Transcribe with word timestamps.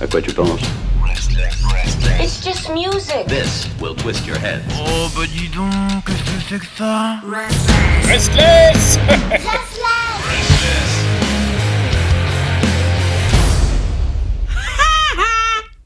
À 0.00 0.06
quoi 0.06 0.20
tu 0.20 0.32
penses 0.32 0.60
It's 2.20 2.42
just 2.44 2.70
music. 2.70 3.26
This 3.28 3.68
will 3.80 3.94
twist 3.94 4.26
your 4.26 4.36
head. 4.36 4.62
Oh 4.76 5.08
bah 5.16 5.22
dis 5.26 5.48
donc, 5.48 6.04
qu'est-ce 6.06 6.22
que 6.22 6.40
c'est 6.48 6.58
que 6.58 6.66
ça 6.76 7.20
Restless 8.08 8.98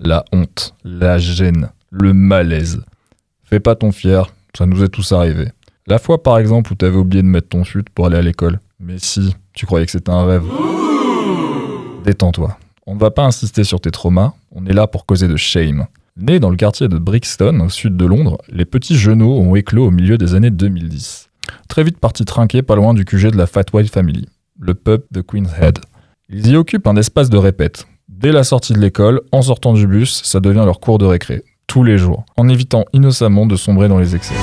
La 0.00 0.24
honte, 0.32 0.74
la 0.84 1.18
gêne, 1.18 1.70
le 1.90 2.12
malaise. 2.14 2.82
Fais 3.44 3.60
pas 3.60 3.74
ton 3.74 3.92
fier, 3.92 4.26
ça 4.56 4.64
nous 4.64 4.82
est 4.82 4.88
tous 4.88 5.12
arrivé. 5.12 5.48
La 5.86 5.98
fois 5.98 6.22
par 6.22 6.38
exemple 6.38 6.72
où 6.72 6.76
t'avais 6.76 6.96
oublié 6.96 7.22
de 7.22 7.28
mettre 7.28 7.48
ton 7.48 7.64
fut 7.64 7.84
pour 7.94 8.06
aller 8.06 8.16
à 8.16 8.22
l'école. 8.22 8.60
Mais 8.80 8.98
si, 8.98 9.34
tu 9.54 9.66
croyais 9.66 9.86
que 9.86 9.92
c'était 9.92 10.10
un 10.10 10.24
rêve. 10.24 10.44
Détends-toi. 12.04 12.56
On 12.90 12.94
ne 12.94 13.00
va 13.00 13.10
pas 13.10 13.26
insister 13.26 13.64
sur 13.64 13.82
tes 13.82 13.90
traumas, 13.90 14.32
on 14.50 14.64
est 14.64 14.72
là 14.72 14.86
pour 14.86 15.04
causer 15.04 15.28
de 15.28 15.36
shame. 15.36 15.84
Nés 16.16 16.40
dans 16.40 16.48
le 16.48 16.56
quartier 16.56 16.88
de 16.88 16.96
Brixton, 16.96 17.60
au 17.60 17.68
sud 17.68 17.98
de 17.98 18.06
Londres, 18.06 18.38
les 18.48 18.64
petits 18.64 18.96
genoux 18.96 19.30
ont 19.30 19.54
éclos 19.54 19.88
au 19.88 19.90
milieu 19.90 20.16
des 20.16 20.34
années 20.34 20.48
2010. 20.48 21.28
Très 21.68 21.84
vite 21.84 21.98
partis 21.98 22.24
trinquer 22.24 22.62
pas 22.62 22.76
loin 22.76 22.94
du 22.94 23.04
QG 23.04 23.30
de 23.30 23.36
la 23.36 23.46
Fat 23.46 23.64
White 23.74 23.92
Family, 23.92 24.24
le 24.58 24.72
pub 24.72 25.02
de 25.10 25.20
Queen's 25.20 25.50
Head. 25.60 25.80
Ils 26.30 26.46
y 26.46 26.56
occupent 26.56 26.86
un 26.86 26.96
espace 26.96 27.28
de 27.28 27.36
répète. 27.36 27.86
Dès 28.08 28.32
la 28.32 28.42
sortie 28.42 28.72
de 28.72 28.78
l'école, 28.78 29.20
en 29.32 29.42
sortant 29.42 29.74
du 29.74 29.86
bus, 29.86 30.22
ça 30.24 30.40
devient 30.40 30.62
leur 30.64 30.80
cours 30.80 30.96
de 30.96 31.04
récré. 31.04 31.44
Tous 31.66 31.84
les 31.84 31.98
jours, 31.98 32.24
en 32.38 32.48
évitant 32.48 32.86
innocemment 32.94 33.44
de 33.44 33.56
sombrer 33.56 33.88
dans 33.88 33.98
les 33.98 34.16
excès. 34.16 34.34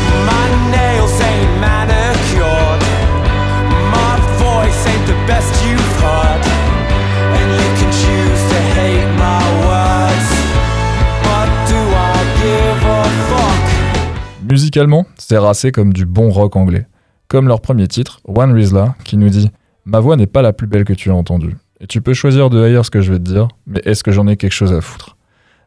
Musicalement, 14.56 15.06
c'est 15.18 15.38
racé 15.38 15.74
comme 15.74 15.92
du 15.92 16.06
bon 16.06 16.30
rock 16.30 16.56
anglais. 16.56 16.88
Comme 17.28 17.50
leur 17.50 17.60
premier 17.60 17.90
titre, 17.90 18.22
One 18.24 18.54
Rizla, 18.54 18.96
qui 19.04 19.18
nous 19.18 19.28
dit 19.28 19.52
Ma 19.84 20.00
voix 20.00 20.16
n'est 20.16 20.28
pas 20.28 20.42
la 20.42 20.54
plus 20.54 20.66
belle 20.66 20.86
que 20.86 20.94
tu 20.94 21.10
as 21.10 21.14
entendue. 21.14 21.58
Et 21.82 21.88
tu 21.88 22.00
peux 22.00 22.14
choisir 22.14 22.50
de 22.50 22.64
haïr 22.64 22.86
ce 22.86 22.90
que 22.90 23.02
je 23.02 23.12
vais 23.12 23.20
te 23.20 23.30
dire, 23.30 23.50
mais 23.68 23.82
est-ce 23.84 24.02
que 24.02 24.14
j'en 24.14 24.28
ai 24.28 24.38
quelque 24.38 24.54
chose 24.54 24.72
à 24.72 24.80
foutre? 24.80 25.18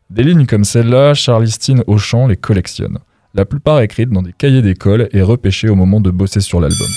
Des 0.09 0.23
lignes 0.23 0.47
comme 0.47 0.65
celle-là, 0.65 1.13
Charlie 1.13 1.51
Steen 1.51 1.85
au 1.87 1.99
chant 1.99 2.29
les 2.29 2.39
collectionne. 2.39 2.97
La 3.35 3.45
plupart 3.45 3.83
écrites 3.83 4.09
dans 4.09 4.23
des 4.23 4.33
cahiers 4.33 4.63
d'école 4.63 5.11
et 5.13 5.21
repêchées 5.21 5.69
au 5.69 5.75
moment 5.75 6.01
de 6.01 6.11
bosser 6.11 6.41
sur 6.41 6.59
l'album. 6.59 6.89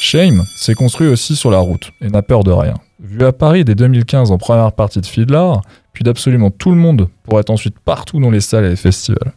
Shame 0.00 0.42
s'est 0.56 0.74
construit 0.74 1.06
aussi 1.06 1.36
sur 1.36 1.52
la 1.52 1.58
route 1.58 1.92
et 2.00 2.08
n'a 2.08 2.22
peur 2.22 2.42
de 2.42 2.50
rien. 2.50 2.74
Vu 2.98 3.24
à 3.24 3.30
Paris 3.32 3.64
dès 3.64 3.76
2015 3.76 4.32
en 4.32 4.38
première 4.38 4.72
partie 4.72 5.00
de 5.00 5.06
Fiddler, 5.06 5.52
puis 5.92 6.02
d'absolument 6.02 6.50
tout 6.50 6.70
le 6.70 6.76
monde 6.76 7.08
pour 7.22 7.38
être 7.38 7.50
ensuite 7.50 7.78
partout 7.78 8.18
dans 8.18 8.32
les 8.32 8.40
salles 8.40 8.64
et 8.64 8.70
les 8.70 8.74
festivals. 8.76 9.32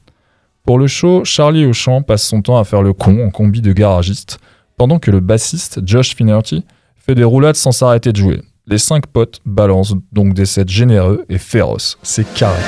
Pour 0.66 0.80
le 0.80 0.88
show, 0.88 1.26
Charlie 1.26 1.66
Auchan 1.66 2.04
passe 2.04 2.24
son 2.26 2.42
temps 2.42 2.58
à 2.58 2.64
faire 2.64 2.82
le 2.82 2.94
con 2.94 3.22
en 3.26 3.32
combi 3.32 3.60
de 3.60 3.74
garagiste, 3.74 4.40
pendant 4.78 4.98
que 4.98 5.12
le 5.12 5.20
bassiste 5.20 5.82
Josh 5.86 6.16
Finnerty 6.16 6.64
fait 6.96 7.16
des 7.16 7.26
roulades 7.26 7.58
sans 7.58 7.74
s'arrêter 7.74 8.14
de 8.14 8.18
jouer. 8.18 8.42
Les 8.66 8.78
cinq 8.78 9.08
potes 9.08 9.42
balancent 9.46 9.96
donc 10.14 10.34
des 10.34 10.46
sets 10.46 10.64
généreux 10.70 11.26
et 11.28 11.38
féroces. 11.38 11.98
C'est 12.02 12.34
carré. 12.34 12.62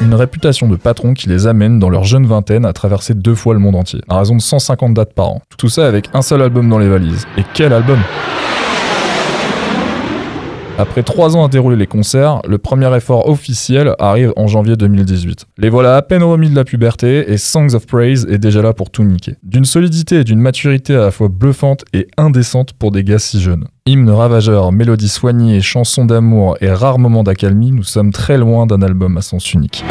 Une 0.00 0.14
réputation 0.14 0.66
de 0.66 0.74
patron 0.74 1.14
qui 1.14 1.28
les 1.28 1.46
amène 1.46 1.78
dans 1.78 1.88
leur 1.88 2.02
jeune 2.02 2.26
vingtaine 2.26 2.64
à 2.64 2.72
traverser 2.72 3.14
deux 3.14 3.36
fois 3.36 3.54
le 3.54 3.60
monde 3.60 3.76
entier, 3.76 4.00
à 4.08 4.18
raison 4.18 4.34
de 4.34 4.42
150 4.42 4.92
dates 4.92 5.14
par 5.14 5.28
an. 5.28 5.42
Tout 5.56 5.68
ça 5.68 5.86
avec 5.86 6.08
un 6.14 6.22
seul 6.22 6.42
album 6.42 6.68
dans 6.68 6.80
les 6.80 6.88
valises. 6.88 7.28
Et 7.38 7.44
quel 7.54 7.72
album? 7.72 8.00
Après 10.82 11.04
trois 11.04 11.36
ans 11.36 11.44
à 11.44 11.48
dérouler 11.48 11.76
les 11.76 11.86
concerts, 11.86 12.40
le 12.48 12.58
premier 12.58 12.94
effort 12.96 13.28
officiel 13.28 13.94
arrive 14.00 14.32
en 14.36 14.48
janvier 14.48 14.76
2018. 14.76 15.46
Les 15.58 15.70
voilà 15.70 15.96
à 15.96 16.02
peine 16.02 16.24
remis 16.24 16.50
de 16.50 16.56
la 16.56 16.64
puberté 16.64 17.30
et 17.32 17.38
Songs 17.38 17.74
of 17.74 17.86
Praise 17.86 18.26
est 18.28 18.38
déjà 18.38 18.62
là 18.62 18.72
pour 18.72 18.90
tout 18.90 19.04
niquer. 19.04 19.36
D'une 19.44 19.64
solidité 19.64 20.16
et 20.16 20.24
d'une 20.24 20.40
maturité 20.40 20.96
à 20.96 21.02
la 21.02 21.10
fois 21.12 21.28
bluffante 21.28 21.84
et 21.92 22.08
indécente 22.18 22.72
pour 22.72 22.90
des 22.90 23.04
gars 23.04 23.20
si 23.20 23.40
jeunes. 23.40 23.66
Hymne 23.86 24.10
ravageur, 24.10 24.72
mélodie 24.72 25.08
soignée, 25.08 25.60
chansons 25.60 26.04
d'amour 26.04 26.56
et 26.60 26.72
rares 26.72 26.98
moments 26.98 27.22
d'accalmie, 27.22 27.70
nous 27.70 27.84
sommes 27.84 28.12
très 28.12 28.36
loin 28.36 28.66
d'un 28.66 28.82
album 28.82 29.16
à 29.16 29.22
sens 29.22 29.54
unique. 29.54 29.84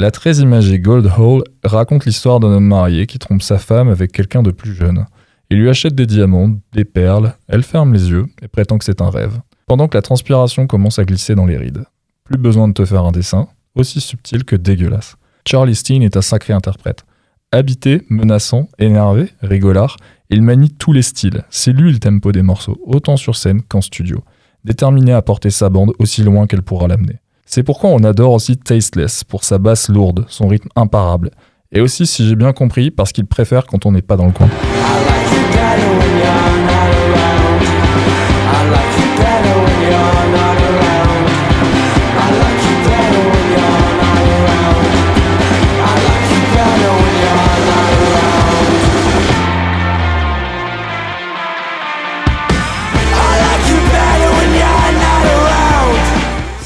La 0.00 0.10
très 0.10 0.36
imagée 0.36 0.78
Gold 0.78 1.12
Hole 1.18 1.44
raconte 1.62 2.06
l'histoire 2.06 2.40
d'un 2.40 2.48
homme 2.48 2.64
marié 2.64 3.06
qui 3.06 3.18
trompe 3.18 3.42
sa 3.42 3.58
femme 3.58 3.88
avec 3.88 4.12
quelqu'un 4.12 4.42
de 4.42 4.50
plus 4.50 4.72
jeune. 4.72 5.04
Il 5.50 5.58
lui 5.58 5.68
achète 5.68 5.94
des 5.94 6.06
diamants, 6.06 6.56
des 6.72 6.86
perles, 6.86 7.34
elle 7.48 7.62
ferme 7.62 7.92
les 7.92 8.08
yeux 8.08 8.24
et 8.40 8.48
prétend 8.48 8.78
que 8.78 8.86
c'est 8.86 9.02
un 9.02 9.10
rêve. 9.10 9.40
Pendant 9.66 9.88
que 9.88 9.98
la 9.98 10.00
transpiration 10.00 10.66
commence 10.66 10.98
à 10.98 11.04
glisser 11.04 11.34
dans 11.34 11.44
les 11.44 11.58
rides. 11.58 11.84
Plus 12.24 12.38
besoin 12.38 12.66
de 12.66 12.72
te 12.72 12.86
faire 12.86 13.04
un 13.04 13.12
dessin, 13.12 13.48
aussi 13.74 14.00
subtil 14.00 14.44
que 14.44 14.56
dégueulasse. 14.56 15.16
Charlie 15.46 15.74
Steen 15.74 16.02
est 16.02 16.16
un 16.16 16.22
sacré 16.22 16.54
interprète. 16.54 17.04
Habité, 17.52 18.00
menaçant, 18.08 18.70
énervé, 18.78 19.28
rigolard, 19.42 19.98
il 20.30 20.40
manie 20.40 20.70
tous 20.70 20.94
les 20.94 21.02
styles. 21.02 21.44
C'est 21.50 21.74
lui 21.74 21.92
le 21.92 21.98
tempo 21.98 22.32
des 22.32 22.40
morceaux, 22.40 22.80
autant 22.86 23.18
sur 23.18 23.36
scène 23.36 23.60
qu'en 23.60 23.82
studio. 23.82 24.24
Déterminé 24.64 25.12
à 25.12 25.20
porter 25.20 25.50
sa 25.50 25.68
bande 25.68 25.92
aussi 25.98 26.22
loin 26.22 26.46
qu'elle 26.46 26.62
pourra 26.62 26.88
l'amener. 26.88 27.20
C'est 27.52 27.64
pourquoi 27.64 27.90
on 27.90 28.04
adore 28.04 28.34
aussi 28.34 28.56
Tasteless, 28.56 29.24
pour 29.24 29.42
sa 29.42 29.58
basse 29.58 29.88
lourde, 29.88 30.24
son 30.28 30.46
rythme 30.46 30.68
imparable. 30.76 31.32
Et 31.72 31.80
aussi, 31.80 32.06
si 32.06 32.24
j'ai 32.24 32.36
bien 32.36 32.52
compris, 32.52 32.92
parce 32.92 33.10
qu'il 33.10 33.26
préfère 33.26 33.66
quand 33.66 33.86
on 33.86 33.90
n'est 33.90 34.02
pas 34.02 34.16
dans 34.16 34.26
le 34.26 34.30
coin. 34.30 34.48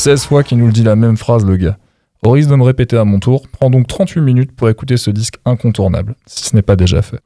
16 0.04 0.26
fois 0.26 0.42
qu'il 0.42 0.58
nous 0.58 0.66
le 0.66 0.72
dit 0.72 0.82
la 0.82 0.96
même 0.96 1.16
phrase, 1.16 1.46
le 1.46 1.56
gars. 1.56 1.78
Au 2.22 2.32
risque 2.32 2.50
de 2.50 2.56
me 2.56 2.62
répéter 2.62 2.98
à 2.98 3.06
mon 3.06 3.20
tour, 3.20 3.48
prends 3.48 3.70
donc 3.70 3.86
38 3.86 4.20
minutes 4.20 4.52
pour 4.52 4.68
écouter 4.68 4.98
ce 4.98 5.10
disque 5.10 5.36
incontournable, 5.46 6.14
si 6.26 6.44
ce 6.44 6.54
n'est 6.54 6.60
pas 6.60 6.76
déjà 6.76 7.00
fait. 7.00 7.20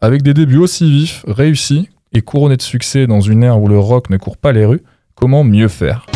Avec 0.00 0.22
des 0.22 0.32
débuts 0.32 0.56
aussi 0.56 0.90
vifs, 0.90 1.26
réussis 1.28 1.90
et 2.14 2.22
couronnés 2.22 2.56
de 2.56 2.62
succès 2.62 3.06
dans 3.06 3.20
une 3.20 3.42
ère 3.42 3.60
où 3.60 3.68
le 3.68 3.78
rock 3.78 4.08
ne 4.08 4.16
court 4.16 4.38
pas 4.38 4.52
les 4.52 4.64
rues, 4.64 4.80
comment 5.14 5.44
mieux 5.44 5.68
faire? 5.68 6.06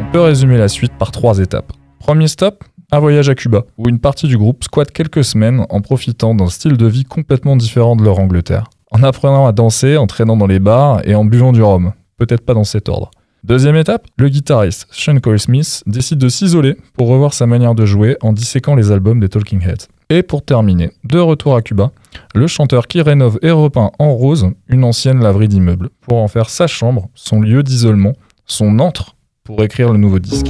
On 0.00 0.10
peut 0.10 0.20
résumer 0.20 0.58
la 0.58 0.66
suite 0.66 0.94
par 0.98 1.12
trois 1.12 1.38
étapes. 1.38 1.72
Premier 2.00 2.26
stop, 2.26 2.64
un 2.90 2.98
voyage 2.98 3.28
à 3.28 3.36
Cuba, 3.36 3.66
où 3.78 3.88
une 3.88 4.00
partie 4.00 4.26
du 4.26 4.36
groupe 4.36 4.64
squatte 4.64 4.90
quelques 4.90 5.22
semaines 5.22 5.64
en 5.70 5.80
profitant 5.80 6.34
d'un 6.34 6.48
style 6.48 6.76
de 6.76 6.86
vie 6.86 7.04
complètement 7.04 7.54
différent 7.54 7.94
de 7.94 8.02
leur 8.02 8.18
Angleterre. 8.18 8.68
En 8.90 9.04
apprenant 9.04 9.46
à 9.46 9.52
danser, 9.52 9.96
en 9.96 10.08
traînant 10.08 10.36
dans 10.36 10.48
les 10.48 10.58
bars 10.58 11.06
et 11.06 11.14
en 11.14 11.24
buvant 11.24 11.52
du 11.52 11.62
rhum. 11.62 11.92
Peut-être 12.16 12.44
pas 12.44 12.54
dans 12.54 12.64
cet 12.64 12.88
ordre. 12.88 13.12
Deuxième 13.42 13.76
étape, 13.76 14.06
le 14.18 14.28
guitariste 14.28 14.86
Sean 14.90 15.18
Cole 15.18 15.38
Smith 15.38 15.82
décide 15.86 16.18
de 16.18 16.28
s'isoler 16.28 16.76
pour 16.98 17.08
revoir 17.08 17.32
sa 17.32 17.46
manière 17.46 17.74
de 17.74 17.86
jouer 17.86 18.18
en 18.20 18.34
disséquant 18.34 18.74
les 18.74 18.92
albums 18.92 19.18
des 19.18 19.30
Talking 19.30 19.62
Heads. 19.62 19.88
Et 20.10 20.22
pour 20.22 20.44
terminer, 20.44 20.90
de 21.04 21.18
retour 21.18 21.56
à 21.56 21.62
Cuba, 21.62 21.90
le 22.34 22.46
chanteur 22.46 22.86
qui 22.86 23.00
rénove 23.00 23.38
et 23.40 23.50
repeint 23.50 23.92
en 23.98 24.12
rose 24.12 24.50
une 24.68 24.84
ancienne 24.84 25.22
laverie 25.22 25.48
d'immeuble 25.48 25.88
pour 26.02 26.18
en 26.18 26.28
faire 26.28 26.50
sa 26.50 26.66
chambre, 26.66 27.08
son 27.14 27.40
lieu 27.40 27.62
d'isolement, 27.62 28.12
son 28.44 28.78
antre 28.78 29.16
pour 29.42 29.62
écrire 29.64 29.90
le 29.90 29.98
nouveau 29.98 30.18
disque. 30.18 30.48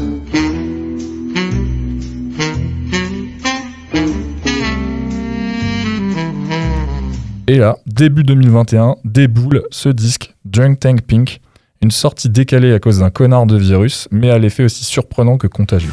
Et 7.46 7.56
là, 7.56 7.76
début 7.86 8.24
2021, 8.24 8.96
déboule 9.04 9.62
ce 9.70 9.88
disque, 9.88 10.34
Drunk 10.44 10.80
Tank 10.80 11.02
Pink, 11.02 11.40
une 11.82 11.90
sortie 11.90 12.28
décalée 12.28 12.74
à 12.74 12.78
cause 12.78 12.98
d'un 12.98 13.08
connard 13.08 13.46
de 13.46 13.56
virus, 13.56 14.06
mais 14.10 14.30
à 14.30 14.38
l'effet 14.38 14.64
aussi 14.64 14.84
surprenant 14.84 15.38
que 15.38 15.46
contagieux. 15.46 15.90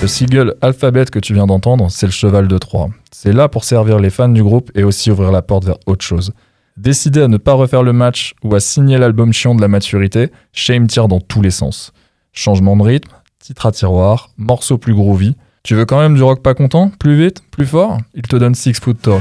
Le 0.00 0.06
single 0.06 0.56
Alphabet 0.60 1.06
que 1.06 1.18
tu 1.18 1.32
viens 1.32 1.46
d'entendre, 1.46 1.90
c'est 1.90 2.06
le 2.06 2.12
cheval 2.12 2.48
de 2.48 2.58
Troie. 2.58 2.90
C'est 3.10 3.32
là 3.32 3.48
pour 3.48 3.64
servir 3.64 3.98
les 3.98 4.10
fans 4.10 4.28
du 4.28 4.42
groupe 4.42 4.70
et 4.74 4.84
aussi 4.84 5.10
ouvrir 5.10 5.32
la 5.32 5.40
porte 5.40 5.64
vers 5.64 5.78
autre 5.86 6.04
chose. 6.04 6.32
Décidé 6.76 7.22
à 7.22 7.28
ne 7.28 7.38
pas 7.38 7.54
refaire 7.54 7.82
le 7.82 7.94
match 7.94 8.34
ou 8.44 8.54
à 8.54 8.60
signer 8.60 8.98
l'album 8.98 9.32
chiant 9.32 9.54
de 9.54 9.62
la 9.62 9.68
maturité, 9.68 10.30
Shame 10.52 10.86
tire 10.86 11.08
dans 11.08 11.20
tous 11.20 11.40
les 11.40 11.50
sens. 11.50 11.92
Changement 12.32 12.76
de 12.76 12.82
rythme, 12.82 13.10
titre 13.38 13.64
à 13.66 13.72
tiroir, 13.72 14.30
morceau 14.36 14.76
plus 14.76 14.94
groovy, 14.94 15.34
Tu 15.68 15.74
veux 15.74 15.84
quand 15.84 16.00
même 16.00 16.14
du 16.14 16.22
rock 16.22 16.42
pas 16.42 16.54
content? 16.54 16.90
Plus 16.98 17.14
vite? 17.14 17.42
Plus 17.50 17.66
fort? 17.66 17.98
Il 18.14 18.22
te 18.22 18.36
donne 18.36 18.54
Six 18.54 18.80
Foot 18.80 19.02
tall. 19.02 19.20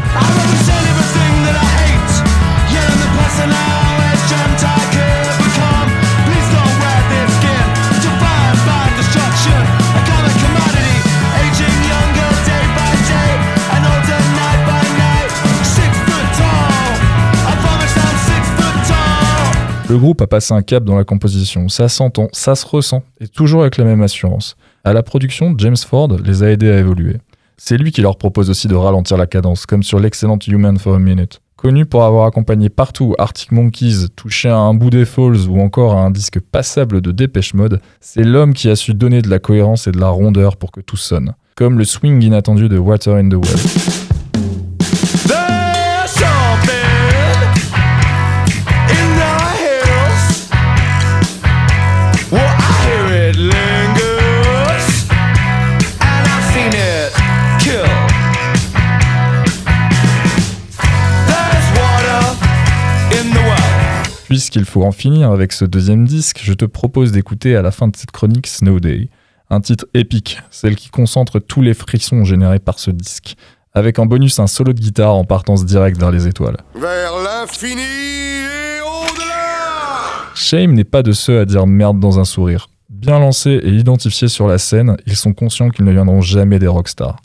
Le 19.90 19.98
groupe 19.98 20.22
a 20.22 20.28
passé 20.28 20.54
un 20.54 20.62
cap 20.62 20.86
dans 20.86 20.96
la 20.96 21.04
composition, 21.04 21.68
ça 21.68 21.90
s'entend, 21.90 22.30
ça 22.32 22.56
se 22.56 22.66
ressent, 22.66 23.04
et 23.20 23.28
toujours 23.28 23.62
avec 23.62 23.78
la 23.78 23.84
même 23.84 24.02
assurance. 24.02 24.56
À 24.88 24.94
la 24.94 25.04
production, 25.04 25.54
James 25.58 25.76
Ford 25.76 26.16
les 26.24 26.44
a 26.44 26.50
aidés 26.50 26.72
à 26.72 26.80
évoluer. 26.80 27.18
C'est 27.58 27.76
lui 27.76 27.92
qui 27.92 28.00
leur 28.00 28.18
propose 28.18 28.50
aussi 28.50 28.70
de 28.70 28.76
ralentir 28.76 29.18
la 29.18 29.28
cadence, 29.28 29.66
comme 29.66 29.84
sur 29.84 30.00
l'excellente 30.00 30.48
Human 30.48 30.80
for 30.80 30.96
a 30.96 31.00
Minute. 31.00 31.42
Connu 31.58 31.86
pour 31.86 32.06
avoir 32.06 32.26
accompagné 32.26 32.70
partout 32.70 33.14
Arctic 33.18 33.52
Monkeys, 33.52 34.08
touché 34.16 34.48
à 34.48 34.56
un 34.56 34.74
bout 34.74 34.90
des 34.90 35.04
Falls 35.04 35.50
ou 35.50 35.60
encore 35.60 35.98
à 35.98 36.06
un 36.06 36.10
disque 36.10 36.40
passable 36.40 37.02
de 37.02 37.12
Dépêche 37.12 37.54
Mode, 37.54 37.82
c'est 38.00 38.24
l'homme 38.24 38.54
qui 38.54 38.70
a 38.70 38.78
su 38.78 38.94
donner 38.94 39.22
de 39.22 39.30
la 39.30 39.40
cohérence 39.40 39.88
et 39.88 39.92
de 39.92 40.00
la 40.00 40.08
rondeur 40.08 40.56
pour 40.56 40.72
que 40.72 40.80
tout 40.80 40.96
sonne. 40.96 41.34
Comme 41.58 41.78
le 41.78 41.84
swing 41.84 42.24
inattendu 42.24 42.70
de 42.70 42.78
Water 42.78 43.16
in 43.16 43.28
the 43.28 43.34
Well. 43.34 44.07
Puisqu'il 64.58 64.72
faut 64.72 64.84
en 64.84 64.92
finir 64.92 65.30
avec 65.30 65.54
ce 65.54 65.66
deuxième 65.66 66.08
disque, 66.08 66.40
je 66.42 66.54
te 66.54 66.66
propose 66.66 67.12
d'écouter 67.12 67.56
à 67.56 67.62
la 67.62 67.70
fin 67.70 67.88
de 67.90 67.96
cette 67.96 68.10
chronique 68.10 68.48
Snow 68.48 68.80
Day, 68.80 69.08
un 69.52 69.62
titre 69.62 69.86
épique, 69.94 70.40
celle 70.50 70.76
qui 70.76 70.90
concentre 70.90 71.38
tous 71.38 71.62
les 71.62 71.76
frissons 71.76 72.24
générés 72.24 72.58
par 72.58 72.80
ce 72.80 72.90
disque, 72.90 73.36
avec 73.76 74.00
en 74.00 74.08
bonus 74.08 74.40
un 74.40 74.48
solo 74.48 74.74
de 74.74 74.80
guitare 74.80 75.14
en 75.14 75.26
partance 75.26 75.64
directe 75.64 76.00
vers 76.00 76.10
les 76.10 76.26
étoiles. 76.26 76.58
Vers 76.74 77.12
l'infini 77.24 77.84
et 77.84 78.82
au-delà 78.82 80.34
Shame 80.34 80.74
n'est 80.74 80.84
pas 80.84 81.04
de 81.04 81.12
ceux 81.12 81.40
à 81.40 81.46
dire 81.46 81.68
merde 81.68 82.00
dans 82.00 82.20
un 82.20 82.26
sourire. 82.26 82.68
Bien 82.90 83.20
lancés 83.20 83.60
et 83.62 83.70
identifiés 83.70 84.28
sur 84.28 84.48
la 84.48 84.58
scène, 84.58 84.98
ils 85.06 85.16
sont 85.16 85.34
conscients 85.34 85.70
qu'ils 85.70 85.86
ne 85.86 85.92
viendront 85.92 86.22
jamais 86.22 86.58
des 86.58 86.66
rockstars. 86.66 87.18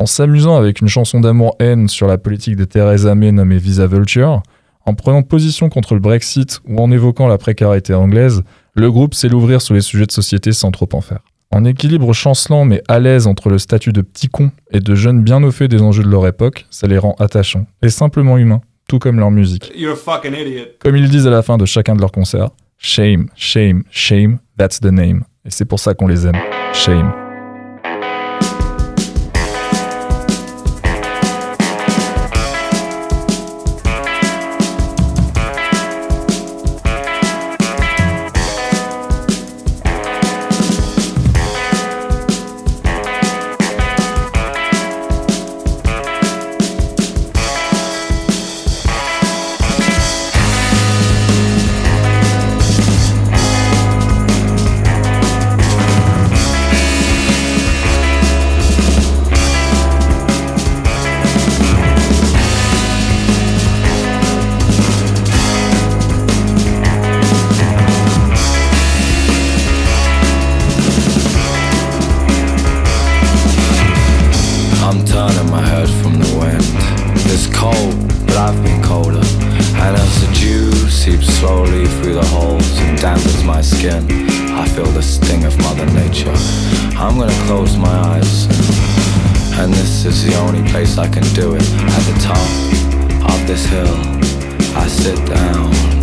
En 0.00 0.06
s'amusant 0.06 0.56
avec 0.56 0.80
une 0.80 0.88
chanson 0.88 1.20
d'amour-haine 1.20 1.86
sur 1.86 2.08
la 2.08 2.18
politique 2.18 2.56
de 2.56 2.64
Theresa 2.64 3.14
May 3.14 3.30
nommée 3.30 3.58
Visa 3.58 3.86
Vulture, 3.86 4.42
en 4.86 4.94
prenant 4.94 5.22
position 5.22 5.68
contre 5.68 5.94
le 5.94 6.00
Brexit 6.00 6.60
ou 6.66 6.78
en 6.80 6.90
évoquant 6.90 7.28
la 7.28 7.38
précarité 7.38 7.94
anglaise, 7.94 8.42
le 8.74 8.90
groupe 8.90 9.14
sait 9.14 9.28
l'ouvrir 9.28 9.60
sur 9.62 9.74
les 9.74 9.80
sujets 9.80 10.06
de 10.06 10.12
société 10.12 10.52
sans 10.52 10.70
trop 10.70 10.88
en 10.92 11.00
faire. 11.00 11.20
En 11.52 11.64
équilibre 11.64 12.12
chancelant 12.12 12.64
mais 12.64 12.82
à 12.88 12.98
l'aise 13.00 13.26
entre 13.26 13.50
le 13.50 13.58
statut 13.58 13.92
de 13.92 14.02
petit 14.02 14.28
con 14.28 14.52
et 14.70 14.80
de 14.80 14.94
jeunes 14.94 15.22
bien 15.22 15.42
au 15.42 15.50
fait 15.50 15.68
des 15.68 15.82
enjeux 15.82 16.04
de 16.04 16.08
leur 16.08 16.26
époque, 16.26 16.66
ça 16.70 16.86
les 16.86 16.98
rend 16.98 17.14
attachants 17.18 17.66
et 17.82 17.90
simplement 17.90 18.38
humains, 18.38 18.60
tout 18.88 18.98
comme 18.98 19.18
leur 19.18 19.30
musique. 19.30 19.72
You're 19.76 19.92
a 19.92 19.96
fucking 19.96 20.32
idiot. 20.34 20.66
Comme 20.78 20.96
ils 20.96 21.10
disent 21.10 21.26
à 21.26 21.30
la 21.30 21.42
fin 21.42 21.58
de 21.58 21.64
chacun 21.66 21.96
de 21.96 22.00
leurs 22.00 22.12
concerts, 22.12 22.50
Shame, 22.82 23.28
shame, 23.36 23.82
shame, 23.90 24.38
that's 24.56 24.80
the 24.80 24.86
name. 24.86 25.24
Et 25.44 25.50
c'est 25.50 25.66
pour 25.66 25.78
ça 25.78 25.92
qu'on 25.92 26.06
les 26.06 26.26
aime. 26.26 26.38
Shame. 26.72 27.12
My 83.50 83.62
skin, 83.62 84.04
I 84.52 84.64
feel 84.68 84.86
the 84.92 85.02
sting 85.02 85.44
of 85.44 85.58
Mother 85.58 85.86
Nature. 85.86 86.32
I'm 86.96 87.18
gonna 87.18 87.32
close 87.46 87.76
my 87.76 87.96
eyes. 88.12 88.44
And 89.58 89.74
this 89.74 90.04
is 90.04 90.24
the 90.24 90.36
only 90.36 90.62
place 90.70 90.98
I 90.98 91.08
can 91.08 91.24
do 91.34 91.56
it. 91.56 91.62
At 91.96 92.04
the 92.10 92.16
top 92.30 92.48
of 93.32 93.46
this 93.48 93.64
hill, 93.66 93.96
I 94.76 94.86
sit 94.86 95.18
down. 95.26 95.99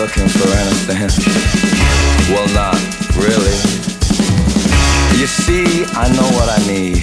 Looking 0.00 0.28
for 0.28 0.48
anything. 0.48 1.10
Well, 2.30 2.46
not 2.54 2.76
really. 3.16 3.69
See, 5.30 5.86
I 5.94 6.10
know 6.10 6.28
what 6.34 6.48
I 6.50 6.58
need. 6.66 6.98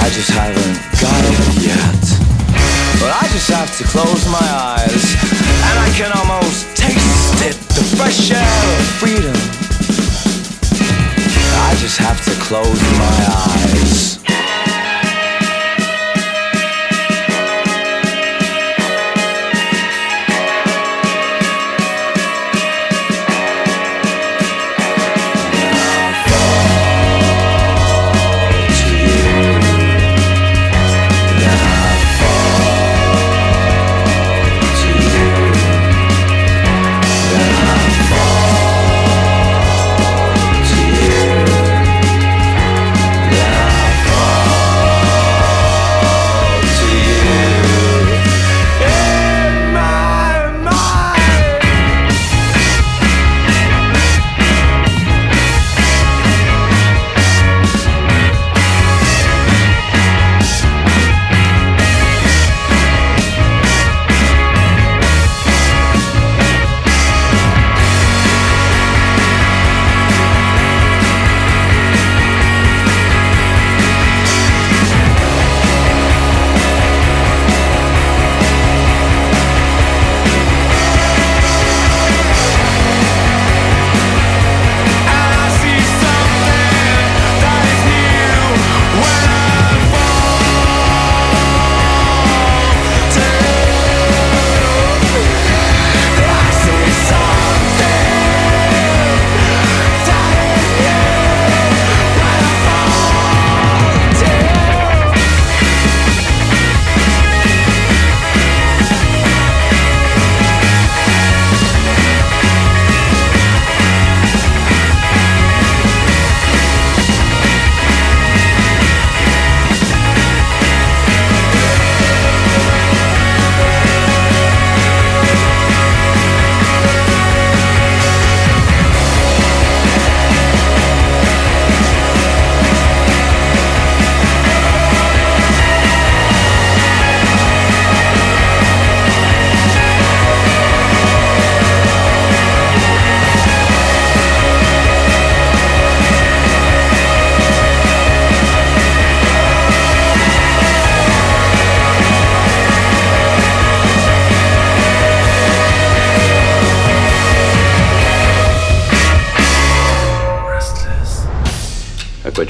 I 0.00 0.08
just 0.16 0.30
haven't 0.30 0.78
got 0.96 1.20
it 1.28 1.40
yet. 1.60 2.02
But 3.00 3.12
I 3.12 3.28
just 3.32 3.48
have 3.50 3.70
to 3.78 3.84
close 3.84 4.24
my 4.28 4.48
eyes, 4.74 5.04
and 5.68 5.76
I 5.78 5.88
can 5.94 6.10
almost 6.16 6.76
taste 6.76 7.44
it 7.44 7.56
the 7.76 7.84
fresh 7.96 8.30
air 8.30 8.40
of 8.40 8.86
freedom. 8.98 9.36
I 11.68 11.76
just 11.76 11.98
have 11.98 12.18
to 12.24 12.34
close 12.40 12.80
my 12.98 13.18
eyes. 13.46 13.87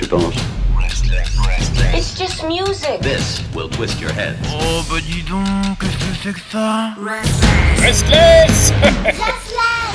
Penses 0.08 0.32
It's 1.94 2.18
just 2.18 2.44
music. 2.46 3.00
This 3.00 3.42
will 3.54 3.68
twist 3.68 4.00
your 4.00 4.12
head. 4.12 4.36
Oh 4.48 4.84
bah 4.88 5.00
dis 5.00 5.22
donc, 5.22 5.78
qu'est-ce 5.80 5.96
que 5.98 6.14
c'est 6.22 6.32
que 6.32 6.40
ça? 6.50 6.94
Restless 6.98 8.72
Restless 9.04 9.87